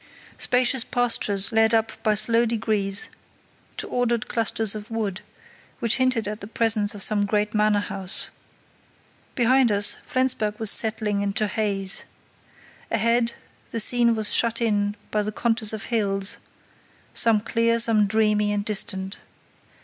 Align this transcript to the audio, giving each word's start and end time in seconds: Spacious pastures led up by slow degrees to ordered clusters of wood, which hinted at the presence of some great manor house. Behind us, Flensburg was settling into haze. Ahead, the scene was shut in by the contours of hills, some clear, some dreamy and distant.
Spacious 0.39 0.83
pastures 0.83 1.51
led 1.51 1.75
up 1.75 1.91
by 2.01 2.15
slow 2.15 2.47
degrees 2.47 3.11
to 3.77 3.87
ordered 3.87 4.27
clusters 4.27 4.73
of 4.73 4.89
wood, 4.89 5.21
which 5.77 5.97
hinted 5.97 6.27
at 6.27 6.41
the 6.41 6.47
presence 6.47 6.95
of 6.95 7.03
some 7.03 7.27
great 7.27 7.53
manor 7.53 7.81
house. 7.81 8.29
Behind 9.35 9.71
us, 9.71 9.97
Flensburg 10.03 10.57
was 10.59 10.71
settling 10.71 11.21
into 11.21 11.45
haze. 11.45 12.05
Ahead, 12.89 13.35
the 13.69 13.79
scene 13.79 14.15
was 14.15 14.33
shut 14.33 14.59
in 14.59 14.95
by 15.11 15.21
the 15.21 15.31
contours 15.31 15.71
of 15.71 15.83
hills, 15.93 16.39
some 17.13 17.39
clear, 17.39 17.79
some 17.79 18.07
dreamy 18.07 18.51
and 18.51 18.65
distant. 18.65 19.19